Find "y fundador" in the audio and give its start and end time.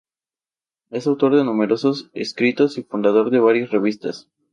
2.79-3.29